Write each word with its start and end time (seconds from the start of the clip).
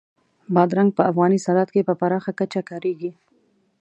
بادرنګ 0.53 0.89
په 0.97 1.03
افغاني 1.11 1.39
سالاد 1.45 1.69
کې 1.73 1.87
په 1.87 1.93
پراخه 1.99 2.31
کچه 2.39 2.61
کارېږي. 2.69 3.11